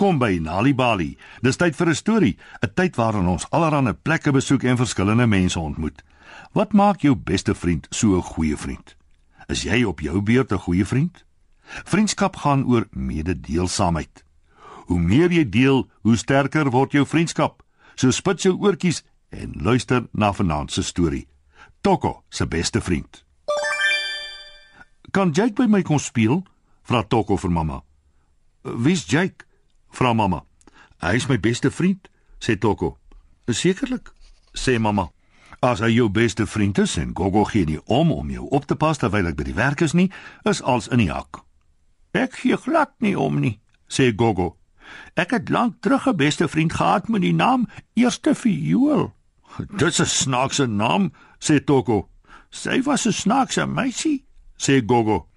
Welkom 0.00 0.18
by 0.18 0.38
Nali 0.40 0.70
Bali. 0.72 1.10
Dis 1.44 1.58
tyd 1.60 1.76
vir 1.76 1.88
'n 1.88 1.94
storie, 1.94 2.36
'n 2.62 2.72
tyd 2.74 2.96
waarin 2.96 3.26
ons 3.26 3.44
allerlei 3.50 3.92
plekke 3.92 4.32
besoek 4.32 4.62
en 4.62 4.76
verskillende 4.76 5.26
mense 5.26 5.60
ontmoet. 5.60 6.02
Wat 6.52 6.72
maak 6.72 7.00
jou 7.02 7.14
beste 7.14 7.54
vriend 7.54 7.86
so 7.90 8.16
'n 8.16 8.22
goeie 8.22 8.56
vriend? 8.56 8.96
Is 9.48 9.62
jy 9.62 9.84
op 9.84 10.00
jou 10.00 10.22
beurt 10.22 10.52
'n 10.52 10.58
goeie 10.58 10.86
vriend? 10.86 11.24
Vriendskap 11.84 12.36
gaan 12.36 12.64
oor 12.64 12.88
mededeelsaamheid. 12.90 14.24
Hoe 14.86 14.98
meer 14.98 15.30
jy 15.32 15.48
deel, 15.48 15.90
hoe 16.00 16.16
sterker 16.16 16.70
word 16.70 16.92
jou 16.92 17.06
vriendskap. 17.06 17.62
So 17.94 18.10
spit 18.10 18.42
jou 18.42 18.56
oortjies 18.56 19.02
en 19.28 19.52
luister 19.52 20.08
na 20.12 20.32
vanaand 20.32 20.72
se 20.72 20.82
storie. 20.82 21.28
Toko 21.80 22.22
se 22.30 22.46
beste 22.46 22.80
vriend. 22.80 23.24
Kan 25.10 25.30
Jake 25.30 25.52
by 25.52 25.66
my 25.66 25.82
kom 25.82 25.98
speel? 25.98 26.42
Vra 26.82 27.02
Toko 27.02 27.36
vir 27.36 27.50
mamma. 27.50 27.82
Wie's 28.62 29.04
Jake? 29.04 29.48
Vra 29.90 30.12
mamma. 30.14 30.44
Hy 31.00 31.14
is 31.14 31.28
my 31.28 31.38
beste 31.40 31.70
vriend, 31.70 32.08
sê 32.40 32.58
Toko. 32.58 32.96
Sekerlik, 33.50 34.12
sê 34.54 34.78
mamma. 34.78 35.10
As 35.60 35.82
hy 35.84 35.90
jou 35.92 36.08
beste 36.08 36.46
vriend 36.46 36.78
is 36.78 36.96
en 36.96 37.10
Gogo 37.16 37.44
gee 37.44 37.66
nie 37.68 37.80
om 37.84 38.12
om 38.12 38.30
jou 38.30 38.46
op 38.48 38.64
te 38.66 38.76
pas 38.76 38.98
terwyl 38.98 39.28
ek 39.28 39.36
by 39.36 39.44
die 39.44 39.56
werk 39.56 39.82
is 39.84 39.92
nie, 39.92 40.08
is 40.48 40.62
als 40.62 40.88
in 40.88 41.02
die 41.02 41.10
hak. 41.12 41.42
Ek 42.16 42.38
gee 42.40 42.56
glad 42.56 42.94
nie 43.04 43.16
om 43.18 43.40
nie, 43.42 43.58
sê 43.84 44.08
Gogo. 44.16 44.56
Ek 45.20 45.34
het 45.36 45.50
lank 45.50 45.82
terug 45.82 46.08
'n 46.08 46.16
beste 46.16 46.48
vriend 46.48 46.72
gehad 46.72 47.08
met 47.08 47.22
die 47.22 47.34
naam 47.34 47.68
Eerste 47.94 48.34
Viool. 48.34 49.12
Dis 49.76 50.00
'n 50.00 50.06
snaakse 50.06 50.66
naam, 50.66 51.12
sê 51.38 51.64
Toko. 51.64 52.08
Sy 52.50 52.82
was 52.82 53.06
'n 53.06 53.12
snaakse 53.12 53.66
meisie, 53.66 54.24
sê 54.56 54.82
Gogo. 54.86 55.29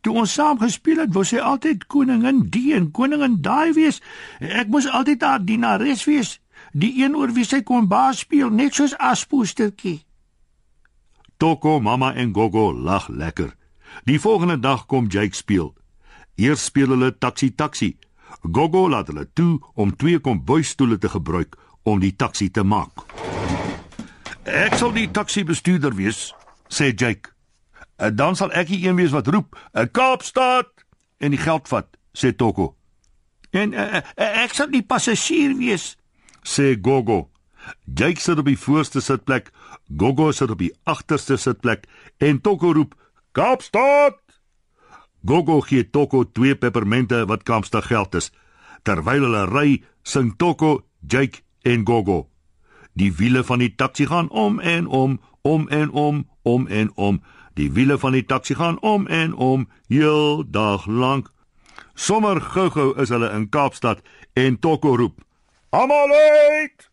Toe 0.00 0.14
ons 0.22 0.32
saam 0.32 0.58
gespeel 0.60 1.02
het, 1.02 1.14
wou 1.14 1.24
sy 1.26 1.40
altyd 1.42 1.86
koningin 1.90 2.44
die 2.52 2.72
en 2.76 2.90
koningin 2.94 3.40
daai 3.42 3.72
wees. 3.76 4.00
Ek 4.40 4.70
moes 4.70 4.86
altyd 4.86 5.24
haar 5.26 5.42
dienares 5.44 6.04
wees, 6.06 6.38
die 6.72 6.92
een 7.02 7.16
oor 7.16 7.32
wie 7.34 7.46
sy 7.46 7.62
kon 7.66 7.88
baas 7.90 8.22
speel, 8.24 8.50
net 8.50 8.78
soos 8.78 8.94
Aspoestertjie. 8.98 10.00
Toko, 11.38 11.78
mamma 11.80 12.14
en 12.14 12.34
Gogo 12.34 12.72
lag 12.74 13.08
lekker. 13.08 13.54
Die 14.04 14.18
volgende 14.20 14.58
dag 14.58 14.86
kom 14.86 15.06
Jake 15.06 15.36
speel. 15.36 15.74
Eers 16.34 16.64
speel 16.64 16.94
hulle 16.94 17.12
taxi 17.18 17.50
taxi. 17.54 17.96
Gogo 18.42 18.88
laat 18.88 19.08
hulle 19.10 19.26
toe 19.34 19.58
om 19.74 19.94
twee 19.96 20.18
kombuisstoele 20.18 20.98
te 20.98 21.08
gebruik 21.08 21.56
om 21.82 22.00
die 22.00 22.14
taxi 22.16 22.50
te 22.50 22.62
maak. 22.62 23.06
Ek 24.44 24.74
sal 24.80 24.92
die 24.94 25.08
taxi 25.10 25.44
bestuurder 25.44 25.94
wees, 25.94 26.32
sê 26.68 26.90
Jake. 26.94 27.37
En 27.98 28.14
dan 28.16 28.36
sal 28.38 28.52
ek 28.54 28.70
die 28.70 28.84
een 28.86 28.98
wees 28.98 29.10
wat 29.10 29.26
roep, 29.26 29.58
"In 29.74 29.90
Kaapstad!" 29.90 30.70
en 31.18 31.30
die 31.34 31.40
geld 31.40 31.68
vat, 31.68 31.86
sê 32.12 32.30
Toko. 32.36 32.76
En 33.50 33.72
uh, 33.72 33.94
uh, 33.94 34.44
ek 34.44 34.54
sal 34.54 34.70
die 34.70 34.84
passasier 34.86 35.56
wees, 35.58 35.96
sê 36.46 36.76
Gogo. 36.82 37.28
Jake 37.84 38.20
sit 38.20 38.38
op 38.38 38.46
die 38.46 38.58
voorste 38.58 39.00
sitplek, 39.00 39.50
Gogo 39.96 40.30
sit 40.32 40.50
op 40.50 40.58
die 40.62 40.72
agterste 40.84 41.36
sitplek 41.36 41.88
en 42.18 42.40
Toko 42.40 42.72
roep, 42.72 42.94
"Kaapstad!" 43.32 44.20
Gogo 45.26 45.60
gee 45.60 45.90
Toko 45.90 46.22
twee 46.24 46.54
pepermente 46.54 47.26
wat 47.26 47.42
Kaapstad 47.42 47.84
geld 47.84 48.14
is. 48.14 48.30
Terwyl 48.82 49.26
hulle 49.26 49.44
ry, 49.50 49.82
sing 50.02 50.36
Toko, 50.36 50.84
Jake 51.00 51.42
en 51.62 51.86
Gogo. 51.86 52.28
Die 52.94 53.10
wiele 53.12 53.44
van 53.44 53.58
die 53.58 53.74
taxi 53.74 54.06
gaan 54.06 54.30
om 54.30 54.60
en 54.60 54.86
om, 54.86 55.20
om 55.42 55.68
en 55.68 55.90
om, 55.90 56.28
om 56.42 56.66
en 56.66 56.92
om. 56.94 57.20
Die 57.58 57.72
wiele 57.74 57.96
van 57.98 58.14
die 58.14 58.22
taxi 58.22 58.54
gaan 58.54 58.76
om 58.86 59.06
en 59.10 59.32
om 59.34 59.64
heel 59.90 60.44
dag 60.46 60.84
lank. 60.86 61.32
Sommer 61.94 62.38
gou-gou 62.40 62.92
is 63.02 63.10
hulle 63.10 63.32
in 63.34 63.48
Kaapstad 63.50 63.98
en 64.38 64.58
Toko 64.62 64.94
roep: 64.96 65.24
"Almal 65.74 66.12
uit!" 66.14 66.90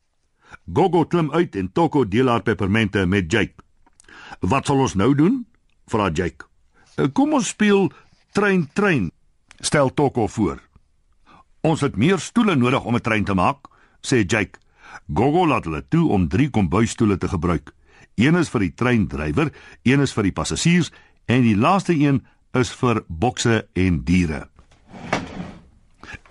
Gogo 0.74 1.06
klim 1.06 1.30
uit 1.32 1.56
en 1.56 1.72
Toko 1.72 2.08
deel 2.08 2.28
haar 2.28 2.42
pepermente 2.42 3.06
met 3.06 3.32
Jake. 3.32 3.54
"Wat 4.40 4.66
sal 4.66 4.80
ons 4.80 4.94
nou 4.94 5.16
doen?" 5.16 5.46
vra 5.86 6.10
Jake. 6.10 6.46
"Kom 7.14 7.34
ons 7.34 7.48
speel 7.48 7.92
trein 8.32 8.70
trein," 8.74 9.12
stel 9.60 9.94
Toko 9.94 10.28
voor. 10.28 10.60
"Ons 11.62 11.82
het 11.82 11.96
meer 11.96 12.20
stoele 12.20 12.56
nodig 12.56 12.84
om 12.84 12.96
'n 12.96 13.02
trein 13.02 13.24
te 13.24 13.34
maak," 13.34 13.70
sê 14.02 14.26
Jake. 14.26 14.60
Gogo 15.14 15.48
laat 15.48 15.64
hulle 15.64 15.88
toe 15.88 16.10
om 16.10 16.28
3 16.28 16.50
kombuisstoele 16.50 17.18
te 17.18 17.28
gebruik. 17.28 17.75
Een 18.16 18.36
is 18.40 18.50
vir 18.50 18.64
die 18.64 18.74
treindrywer, 18.74 19.52
een 19.84 20.04
is 20.04 20.14
vir 20.16 20.30
die 20.30 20.36
passasiers 20.36 20.92
en 21.28 21.42
die 21.44 21.58
laaste 21.58 21.94
een 21.94 22.22
is 22.56 22.72
vir 22.80 23.04
bokse 23.08 23.66
en 23.74 24.04
diere. 24.08 24.46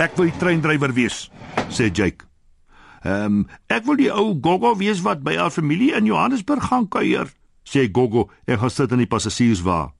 Ek 0.00 0.14
wil 0.16 0.30
die 0.30 0.38
treindrywer 0.40 0.94
wees, 0.96 1.26
sê 1.68 1.90
Jake. 1.92 2.24
Ehm, 3.04 3.24
um, 3.24 3.48
ek 3.68 3.84
wil 3.84 3.98
die 4.00 4.08
ou 4.12 4.32
Gogo 4.40 4.72
wees 4.80 5.02
wat 5.04 5.20
by 5.26 5.36
haar 5.36 5.52
familie 5.52 5.92
in 5.92 6.08
Johannesburg 6.08 6.70
gaan 6.70 6.88
kuier, 6.88 7.28
sê 7.68 7.84
Gogo 7.92 8.30
en 8.46 8.58
gaan 8.58 8.72
sit 8.72 8.92
in 8.92 9.04
die 9.04 9.10
passasierswa. 9.10 9.92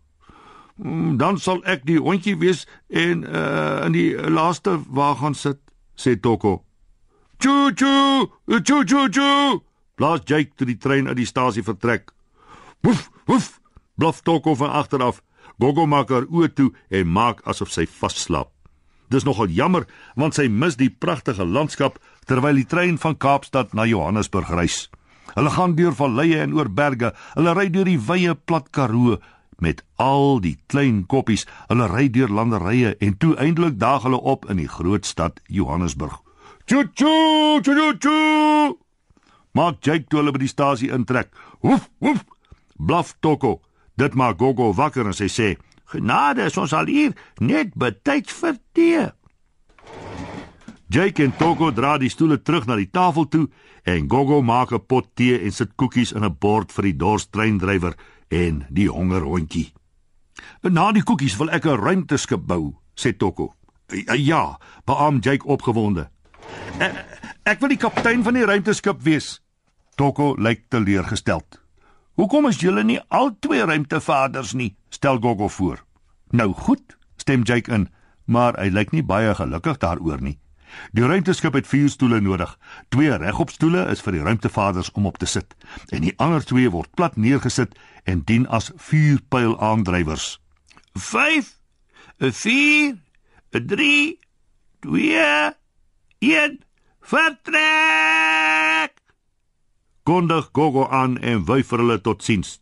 Mm, 0.77 1.19
dan 1.21 1.37
sal 1.39 1.61
ek 1.69 1.85
die 1.87 2.01
hondjie 2.01 2.39
wees 2.41 2.65
en 2.89 3.27
uh 3.29 3.85
in 3.85 3.93
die 3.93 4.09
laaste 4.17 4.79
wa 4.89 5.13
gaan 5.21 5.37
sit, 5.37 5.61
sê 5.95 6.17
Toko. 6.17 6.65
Choo 7.39 7.71
choo, 7.77 8.33
choo 8.65 8.83
choo 8.89 9.09
choo. 9.13 9.61
Blaas 9.95 10.25
Jake 10.27 10.53
toe 10.57 10.67
die 10.67 10.79
trein 10.79 11.09
uit 11.09 11.19
die 11.19 11.29
stasie 11.29 11.63
vertrek. 11.63 12.11
Woef, 12.83 13.11
woef, 13.27 13.61
blaf 13.95 14.23
Toko 14.23 14.55
van 14.59 14.71
agteraf. 14.71 15.23
Gogo 15.59 15.87
maak 15.87 16.11
haar 16.11 16.27
oë 16.27 16.51
toe 16.55 16.73
en 16.91 17.13
maak 17.15 17.45
asof 17.47 17.71
sy 17.71 17.87
vasslaap. 17.87 18.51
Dis 19.13 19.27
nogal 19.27 19.53
jammer 19.55 19.87
want 20.19 20.35
sy 20.35 20.49
mis 20.49 20.79
die 20.81 20.91
pragtige 20.91 21.47
landskap 21.47 22.01
terwyl 22.27 22.59
die 22.59 22.67
trein 22.67 22.99
van 22.99 23.17
Kaapstad 23.17 23.75
na 23.75 23.87
Johannesburg 23.87 24.51
reis. 24.51 24.89
Hulle 25.35 25.53
gaan 25.55 25.77
deur 25.79 25.95
valleie 25.95 26.43
en 26.43 26.55
oor 26.59 26.71
berge. 26.71 27.13
Hulle 27.37 27.55
ry 27.55 27.69
deur 27.71 27.89
die 27.89 28.01
wye 28.01 28.35
plat 28.35 28.71
Karoo 28.75 29.21
met 29.63 29.85
al 30.03 30.41
die 30.43 30.57
klein 30.67 31.05
koppies. 31.07 31.47
Hulle 31.71 31.87
ry 31.93 32.09
deur 32.11 32.33
landerye 32.33 32.97
en 32.99 33.19
toe 33.19 33.37
eindelik 33.39 33.79
daag 33.79 34.09
hulle 34.09 34.21
op 34.21 34.51
in 34.51 34.59
die 34.63 34.71
groot 34.71 35.07
stad 35.07 35.41
Johannesburg. 35.47 36.19
Choo 36.67 36.89
choo 36.97 37.61
choo 37.63 37.93
choo 38.01 38.84
maak 39.55 39.81
Jake 39.81 40.09
toe 40.09 40.21
hulle 40.21 40.35
by 40.35 40.43
die 40.43 40.51
stasie 40.51 40.91
intrek. 40.95 41.31
Woef, 41.63 41.89
woef. 41.99 42.25
Blaf 42.77 43.15
Toko. 43.21 43.61
Dit 43.97 44.15
maak 44.15 44.39
Gogo 44.39 44.73
wakker 44.75 45.07
en 45.07 45.15
sy 45.15 45.29
sê: 45.31 45.57
"Genade, 45.85 46.51
ons 46.59 46.73
al 46.73 46.87
hier 46.87 47.15
net 47.39 47.75
betyds 47.75 48.33
vir 48.33 48.59
tee." 48.73 49.13
Jake 50.89 51.23
en 51.25 51.33
Toko 51.37 51.71
dra 51.71 51.99
die 51.99 52.11
stoele 52.11 52.43
terug 52.43 52.67
na 52.67 52.77
die 52.77 52.91
tafel 52.91 53.29
toe 53.29 53.49
en 53.85 54.11
Gogo 54.11 54.43
maak 54.43 54.73
'n 54.73 54.87
pot 54.87 55.07
tee 55.15 55.39
en 55.39 55.53
sit 55.53 55.77
koekies 55.77 56.13
in 56.13 56.25
'n 56.25 56.37
bord 56.39 56.73
vir 56.73 56.83
die 56.83 56.97
dorstreindrywer 56.97 57.95
en 58.29 58.67
die 58.71 58.89
hongerhondjie. 58.89 59.73
"Na 60.63 60.93
die 60.93 61.03
koekies 61.03 61.37
wil 61.37 61.51
ek 61.51 61.67
'n 61.67 61.79
ruimteskip 61.79 62.47
bou," 62.47 62.75
sê 62.95 63.17
Toko. 63.17 63.55
"Ja," 64.17 64.59
beam 64.85 65.21
Jake 65.21 65.47
opgewonde. 65.47 66.11
E, 66.81 66.91
"Ek 67.45 67.61
wil 67.61 67.69
die 67.69 67.79
kaptein 67.79 68.23
van 68.23 68.35
die 68.35 68.45
ruimteskip 68.45 69.03
wees," 69.03 69.44
Toko 69.95 70.35
lyk 70.39 70.65
teleurgesteld. 70.69 71.61
Hoekom 72.15 72.47
is 72.47 72.61
julle 72.63 72.83
nie 72.87 73.01
al 73.09 73.33
twee 73.43 73.65
ruimtevaders 73.65 74.53
nie? 74.53 74.77
stel 74.89 75.19
Gogo 75.19 75.49
voor. 75.49 75.85
Nou 76.31 76.53
goed, 76.53 76.97
stem 77.17 77.43
Jake 77.43 77.73
in, 77.73 77.89
maar 78.25 78.59
hy 78.59 78.71
lyk 78.71 78.91
nie 78.95 79.03
baie 79.03 79.35
gelukkig 79.35 79.79
daaroor 79.83 80.23
nie. 80.23 80.39
Die 80.91 81.07
ruimteskip 81.07 81.55
het 81.55 81.69
vier 81.71 81.89
stoele 81.89 82.21
nodig. 82.21 82.57
Twee 82.91 83.15
regopstoele 83.17 83.85
is 83.93 84.03
vir 84.03 84.19
die 84.19 84.25
ruimtevaders 84.27 84.91
om 84.99 85.07
op 85.07 85.19
te 85.23 85.27
sit 85.31 85.55
en 85.95 86.03
die 86.03 86.15
ander 86.19 86.43
twee 86.43 86.71
word 86.71 86.91
plat 86.99 87.17
neergesit 87.17 87.79
en 88.05 88.25
dien 88.27 88.49
as 88.49 88.73
vuurpylaandrywers. 88.89 90.41
5 90.99 91.55
4 92.19 92.99
3 93.51 94.19
2 94.83 95.55
1 96.19 96.61
Vertrek! 97.05 98.54
Kondig 100.05 100.49
Gogo 100.53 100.87
aan 100.89 101.19
en 101.19 101.45
wyf 101.49 101.73
vir 101.73 101.83
hulle 101.83 102.01
totsiens. 102.01 102.59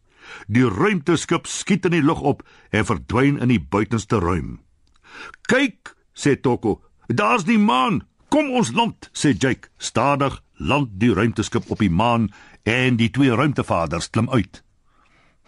Die 0.46 0.64
ruimteskip 0.68 1.46
skiet 1.50 1.84
in 1.88 1.96
die 1.96 2.02
lug 2.02 2.20
op 2.20 2.42
en 2.70 2.86
verdwyn 2.86 3.40
in 3.42 3.50
die 3.50 3.60
buitenste 3.60 4.18
ruim. 4.22 4.60
"Kyk," 5.50 5.94
sê 6.14 6.40
Toko, 6.40 6.82
"daar's 7.06 7.44
die 7.44 7.58
maan. 7.58 8.06
Kom 8.28 8.50
ons 8.50 8.72
land," 8.72 9.10
sê 9.12 9.34
Jake. 9.38 9.68
Stadig 9.76 10.42
land 10.56 10.88
die 10.92 11.14
ruimteskip 11.14 11.70
op 11.70 11.78
die 11.78 11.90
maan 11.90 12.30
en 12.62 12.96
die 12.96 13.10
twee 13.10 13.34
ruimtevaders 13.34 14.10
klim 14.10 14.30
uit. 14.30 14.64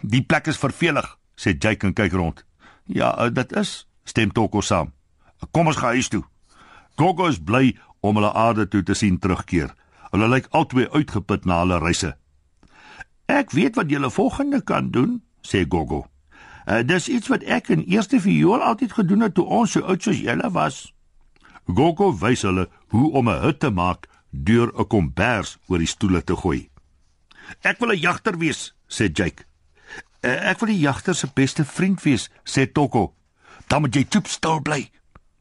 "Die 0.01 0.21
plek 0.21 0.47
is 0.47 0.57
vervelig," 0.57 1.17
sê 1.35 1.57
Jake 1.57 1.87
en 1.87 1.93
kyk 1.93 2.11
rond. 2.11 2.45
"Ja, 2.85 3.17
eh, 3.17 3.33
dit 3.33 3.51
is," 3.51 3.87
stem 4.03 4.31
Toko 4.31 4.61
saam. 4.61 4.93
"Kom 5.51 5.67
ons 5.67 5.77
gaan 5.77 5.93
huis 5.93 6.07
toe." 6.07 6.23
Gogo 6.95 7.27
is 7.27 7.39
bly 7.43 7.75
om 7.99 8.15
hulle 8.15 8.33
aarde 8.33 8.67
toe 8.67 8.83
te 8.83 8.93
sien 8.93 9.19
terugkeer. 9.19 9.73
Hulle 10.15 10.29
lyk 10.31 10.45
albei 10.55 10.85
uitgeput 10.95 11.43
na 11.43 11.57
hulle 11.59 11.75
reise. 11.83 12.13
Ek 13.27 13.51
weet 13.51 13.75
wat 13.75 13.89
julle 13.91 14.07
volgende 14.07 14.61
kan 14.63 14.87
doen, 14.87 15.17
sê 15.43 15.65
Gogo. 15.67 16.05
Uh, 16.65 16.79
dis 16.87 17.09
iets 17.11 17.27
wat 17.27 17.43
ek 17.43 17.67
in 17.75 17.83
eerste 17.83 18.21
viool 18.23 18.63
altyd 18.63 18.95
gedoen 18.95 19.25
het 19.27 19.35
toe 19.35 19.43
ons 19.43 19.75
so 19.75 19.83
oud 19.83 20.07
soos 20.07 20.21
julle 20.23 20.47
was. 20.55 20.77
Gogo 21.67 22.13
wys 22.21 22.45
hulle 22.47 22.69
hoe 22.95 23.11
om 23.11 23.27
'n 23.29 23.41
hut 23.43 23.59
te 23.59 23.69
maak 23.69 24.07
deur 24.31 24.71
'n 24.71 24.87
kombers 24.87 25.57
oor 25.67 25.83
die 25.83 25.91
stoele 25.91 26.23
te 26.23 26.35
gooi. 26.35 26.69
"Ek 27.61 27.79
wil 27.79 27.91
'n 27.91 27.99
jagter 27.99 28.37
wees," 28.37 28.73
sê 28.87 29.11
Jake. 29.11 29.43
"Eh, 30.21 30.49
"Ek 30.49 30.59
wil 30.59 30.69
die 30.69 30.79
jagter 30.79 31.15
se 31.15 31.27
beste 31.33 31.65
vriend 31.65 32.01
wees," 32.03 32.29
sê 32.43 32.71
Toko. 32.71 33.13
"Dan 33.67 33.81
moet 33.81 33.95
jy 33.95 34.05
toep 34.05 34.27
stil 34.27 34.61
bly," 34.61 34.89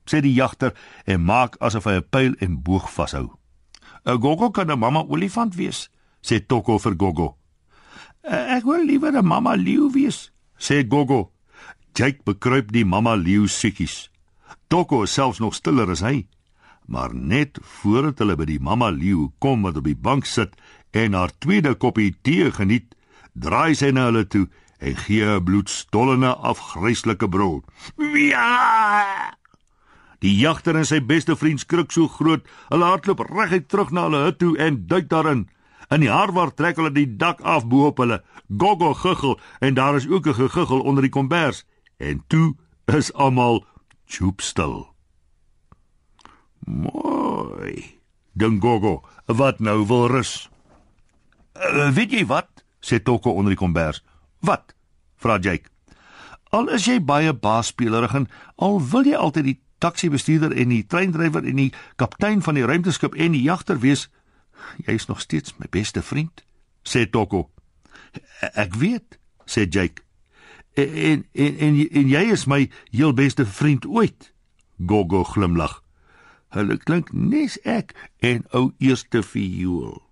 sê 0.04 0.20
die 0.20 0.34
jagter 0.34 0.74
en 1.04 1.24
maak 1.24 1.56
asof 1.60 1.84
hy 1.84 1.94
'n 1.94 2.08
pyl 2.10 2.34
en 2.38 2.62
boog 2.62 2.92
vashou. 2.92 3.38
"’n 4.06 4.20
Gogo 4.20 4.50
kan 4.50 4.70
'n 4.70 4.78
mamma 4.78 5.02
olifant 5.08 5.54
wees," 5.54 5.90
sê 6.22 6.46
Toko 6.46 6.78
vir 6.78 6.94
Gogo. 6.96 7.36
"Ek 8.22 8.64
wil 8.64 8.84
liewer 8.84 9.12
'n 9.12 9.26
mamma 9.26 9.54
leeu 9.56 9.90
wees," 9.92 10.30
sê 10.58 10.86
Gogo. 10.88 11.32
Jake 11.94 12.22
bekruip 12.24 12.72
die 12.72 12.84
mamma 12.84 13.14
leeu 13.14 13.46
siekies. 13.46 14.10
Toko 14.68 15.02
is 15.02 15.12
selfs 15.12 15.38
nog 15.38 15.54
stiller 15.54 15.90
as 15.90 16.00
hy. 16.00 16.26
Maar 16.86 17.14
net 17.14 17.58
voordat 17.62 18.18
hulle 18.18 18.36
by 18.36 18.44
die 18.44 18.60
mamma 18.60 18.90
leeu 18.90 19.30
kom 19.38 19.62
wat 19.62 19.76
op 19.76 19.84
die 19.84 19.96
bank 19.96 20.26
sit 20.26 20.56
en 20.90 21.14
haar 21.14 21.30
tweede 21.38 21.74
koppie 21.74 22.14
tee 22.22 22.50
geniet, 22.50 22.94
draai 23.32 23.74
sy 23.74 23.92
na 23.92 24.08
hulle 24.10 24.26
toe 24.26 24.48
en 24.80 24.96
gee 25.06 25.24
'n 25.24 25.44
bloedstollende 25.44 26.34
afgryslike 26.34 27.28
brul. 27.28 27.62
Ja! 27.96 29.38
Die 30.24 30.32
jagter 30.40 30.78
en 30.80 30.86
sy 30.88 31.02
beste 31.04 31.34
vriend 31.36 31.60
skrik 31.60 31.90
so 31.92 32.08
groot, 32.08 32.46
hulle 32.70 32.86
hardloop 32.88 33.26
reguit 33.28 33.66
terug 33.68 33.90
na 33.92 34.06
hulle 34.06 34.22
hut 34.24 34.38
toe 34.40 34.54
en 34.56 34.78
duik 34.88 35.10
daarin. 35.10 35.42
In 35.92 36.00
die 36.00 36.08
harwar 36.08 36.54
trek 36.56 36.78
hulle 36.80 36.94
die 36.94 37.10
dak 37.20 37.42
af 37.44 37.66
bo 37.68 37.90
op 37.90 38.00
hulle. 38.00 38.22
Gogo 38.48 38.94
guggel 38.96 39.36
en 39.60 39.76
daar 39.76 39.98
is 40.00 40.08
ook 40.08 40.26
'n 40.26 40.34
geguggel 40.40 40.80
onder 40.80 41.02
die 41.02 41.12
kombers. 41.12 41.64
En 41.98 42.24
toe 42.26 42.56
is 42.86 43.12
almal 43.12 43.66
choopstil. 44.06 44.88
Mooi. 46.64 48.00
Dink 48.32 48.62
Gogo, 48.62 49.04
wat 49.26 49.60
nou 49.60 49.86
wil 49.86 50.06
rus? 50.06 50.50
Uh, 51.54 51.92
weet 51.92 52.10
jy 52.10 52.26
wat? 52.26 52.64
sê 52.80 53.02
Toko 53.02 53.30
onder 53.30 53.50
die 53.50 53.60
kombers. 53.60 54.02
Wat? 54.40 54.74
vra 55.16 55.38
Jake. 55.38 55.68
Al 56.50 56.68
is 56.68 56.84
jy 56.84 57.00
baie 57.04 57.32
baasspeelerig 57.32 58.14
en 58.14 58.28
al 58.56 58.80
wil 58.90 59.04
jy 59.04 59.16
altyd 59.16 59.44
die 59.44 59.60
taxi 59.84 60.08
bestuurder 60.12 60.54
en 60.56 60.72
die 60.72 60.84
treindrywer 60.88 61.44
en 61.44 61.60
die 61.60 61.72
kaptein 62.00 62.42
van 62.44 62.56
die 62.56 62.64
ruimteskip 62.64 63.16
en 63.20 63.36
die 63.36 63.44
jagter 63.44 63.80
wees, 63.84 64.08
jy 64.86 64.96
is 64.96 65.08
nog 65.10 65.20
steeds 65.20 65.56
my 65.60 65.68
beste 65.70 66.02
vriend, 66.02 66.44
sê 66.88 67.04
Toko. 67.10 67.48
Ek 68.54 68.76
weet, 68.80 69.18
sê 69.44 69.66
Jake. 69.68 70.02
En 70.74 71.24
en 71.32 71.58
en, 71.58 71.76
en 71.90 72.08
jy 72.10 72.24
is 72.32 72.46
my 72.50 72.64
heel 72.90 73.14
beste 73.14 73.46
vriend 73.46 73.86
ooit. 73.86 74.32
Gogo 74.86 75.22
glimlag. 75.24 75.82
Hulle 76.54 76.78
klink 76.78 77.12
nes 77.12 77.58
ek 77.66 77.94
en 78.22 78.44
ou 78.54 78.72
eerste 78.78 79.22
viool. 79.22 80.03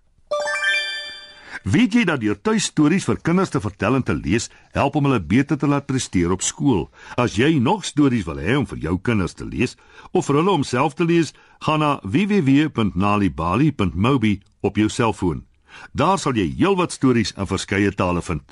Weet 1.63 1.93
jy 1.95 2.01
dat 2.03 2.19
deur 2.19 2.35
tuistories 2.35 3.05
vir 3.07 3.21
kinders 3.23 3.47
te 3.53 3.59
vertel 3.63 3.95
en 3.95 4.03
te 4.03 4.11
lees 4.11 4.49
help 4.75 4.99
om 4.99 5.05
hulle 5.07 5.23
beter 5.23 5.55
te 5.57 5.63
laat 5.67 5.85
presteer 5.87 6.31
op 6.35 6.41
skool? 6.43 6.91
As 7.15 7.39
jy 7.39 7.55
nog 7.55 7.87
stories 7.87 8.27
wil 8.27 8.35
hê 8.43 8.59
om 8.59 8.67
vir 8.67 8.83
jou 8.83 8.99
kinders 8.99 9.31
te 9.39 9.47
lees 9.47 9.79
of 10.11 10.27
vir 10.27 10.35
hulle 10.41 10.51
om 10.51 10.67
self 10.67 10.99
te 10.99 11.07
lees, 11.07 11.31
gaan 11.63 11.79
na 11.79 12.03
www.nalibali.mobi 12.03 14.43
op 14.59 14.75
jou 14.75 14.91
selfoon. 14.91 15.47
Daar 15.95 16.19
sal 16.19 16.35
jy 16.35 16.51
heelwat 16.51 16.91
stories 16.91 17.31
in 17.37 17.47
verskeie 17.47 17.91
tale 17.95 18.21
vind. 18.21 18.43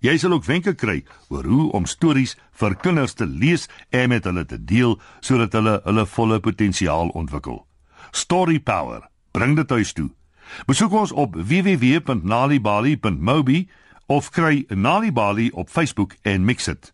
Jy 0.00 0.18
sal 0.18 0.32
ook 0.32 0.44
wenke 0.48 0.72
kry 0.72 1.04
oor 1.28 1.44
hoe 1.44 1.72
om 1.76 1.84
stories 1.86 2.36
vir 2.56 2.74
kinders 2.80 3.14
te 3.14 3.26
lees 3.28 3.68
en 3.92 4.08
met 4.08 4.24
hulle 4.24 4.44
te 4.48 4.56
deel 4.56 4.96
sodat 5.20 5.52
hulle 5.52 5.84
hulle 5.84 6.06
volle 6.16 6.40
potensiaal 6.40 7.12
ontwikkel. 7.12 7.68
Story 8.12 8.58
Power, 8.58 9.00
bring 9.36 9.56
dit 9.56 9.70
huis 9.70 9.92
toe. 9.92 10.08
Besoek 10.66 10.92
ons 10.92 11.12
op 11.12 11.34
www.nalibali.mobi 11.34 13.68
of 14.06 14.30
kry 14.30 14.64
Nalibali 14.68 15.50
op 15.52 15.68
Facebook 15.68 16.14
en 16.22 16.44
mix 16.44 16.64
dit. 16.64 16.92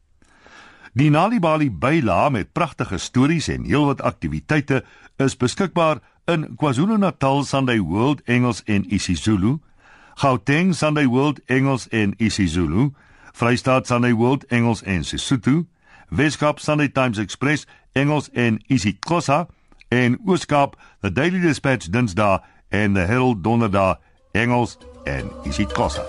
Die 0.93 1.11
Nalibali 1.11 1.70
byla 1.70 2.29
met 2.29 2.52
pragtige 2.52 2.99
stories 2.99 3.49
en 3.49 3.64
heelwat 3.64 4.02
aktiwiteite 4.02 4.85
is 5.17 5.37
beskikbaar 5.37 5.99
in 6.25 6.56
KwaZulu-Natal 6.56 7.44
Sunday 7.44 7.81
World 7.81 8.23
Engels 8.25 8.62
en 8.64 8.94
isiZulu, 8.94 9.58
Gauteng 10.14 10.75
Sunday 10.75 11.06
World 11.06 11.41
Engels 11.46 11.88
en 11.88 12.14
isiZulu, 12.17 12.91
Vrystaat 13.32 13.87
Sunday 13.87 14.12
World 14.12 14.44
Engels 14.44 14.82
en 14.82 15.05
Sesotho, 15.05 15.67
Weskaap 16.08 16.58
Sunday 16.58 16.88
Times 16.88 17.19
Express 17.19 17.67
Engels 17.93 18.31
en 18.31 18.62
isiXhosa 18.67 19.46
en 19.88 20.19
Ooskaap 20.26 20.76
The 21.00 21.12
Daily 21.12 21.41
Dispatch 21.41 21.88
Dinsdae 21.88 22.41
en 22.70 22.94
The 22.94 23.00
Herald 23.00 23.44
Donderdag 23.44 23.99
Engels 24.32 24.78
en 25.05 25.31
isiXhosa. 25.43 26.02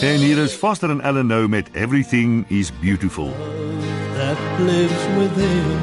En 0.00 0.18
hier 0.18 0.38
is 0.38 0.52
Foster 0.52 0.90
and 0.90 1.00
Ellen 1.00 1.26
nou 1.26 1.48
met 1.48 1.70
Everything 1.72 2.44
is 2.48 2.72
Beautiful. 2.80 3.32
that 4.16 4.38
lives 4.60 5.02
within. 5.18 5.78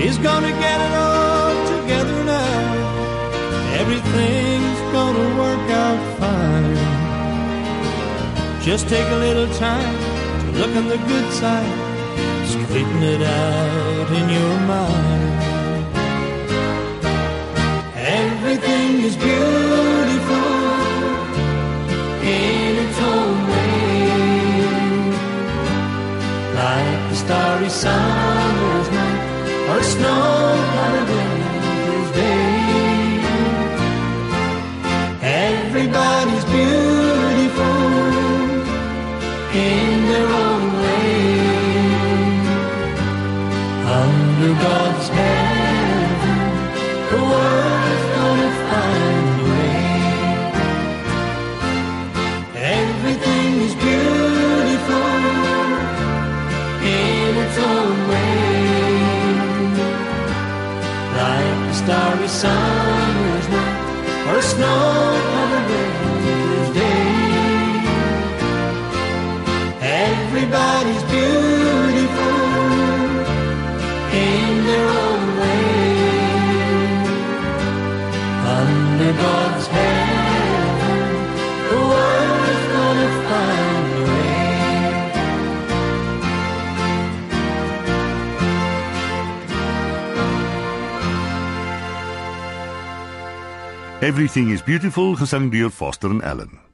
He's 0.00 0.18
gonna 0.18 0.52
get 0.66 0.78
it 0.86 0.94
all 1.06 1.54
together 1.74 2.24
now. 2.24 2.62
Everything's 3.80 4.80
gonna 4.92 5.28
work 5.44 5.70
out 5.70 6.00
fine. 6.18 6.76
Just 8.62 8.88
take 8.88 9.08
a 9.10 9.18
little 9.26 9.48
time 9.54 10.13
look 10.54 10.76
on 10.76 10.86
the 10.88 10.98
good 10.98 11.32
side, 11.32 11.78
straighten 12.46 13.02
it 13.02 13.22
out 13.22 14.08
in 14.18 14.28
your 14.38 14.54
mind. 14.74 15.34
Everything 17.96 18.90
is 19.08 19.16
beautiful 19.16 20.50
in 22.22 22.70
its 22.84 22.98
own 23.12 23.36
way. 23.50 23.74
Like 26.60 27.10
the 27.10 27.16
starry 27.16 27.70
summer's 27.70 28.88
night 28.98 29.20
or 29.70 29.78
a 29.78 29.84
snow-covered 29.84 31.33
God's 44.62 45.08
heaven, 45.08 46.10
the 47.10 47.18
world's 47.30 48.06
gonna 48.14 48.50
find 48.70 49.40
a 49.40 49.46
way. 49.52 49.82
Everything 52.80 53.50
is 53.66 53.74
beautiful 53.74 55.10
in 56.82 57.30
its 57.44 57.56
own 57.58 57.96
way. 58.10 58.22
Like 61.18 61.58
the 61.68 61.74
starry 61.82 62.28
summer's 62.28 63.48
night 63.48 63.80
or 64.28 64.36
a 64.38 64.42
snow-covered 64.42 65.66
winter's 65.70 66.03
Everything 94.04 94.50
is 94.50 94.60
beautiful, 94.60 95.16
gesang 95.16 95.48
deur 95.48 95.70
Foster 95.70 96.10
and 96.10 96.22
Allen. 96.22 96.73